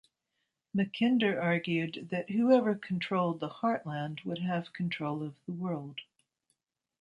Mackinder 0.73 1.39
argued 1.39 2.07
that 2.09 2.31
whoever 2.31 2.73
controlled 2.73 3.39
the 3.39 3.47
Heartland 3.49 4.25
would 4.25 4.39
have 4.39 4.73
control 4.73 5.21
of 5.21 5.35
the 5.45 5.51
world. 5.51 6.01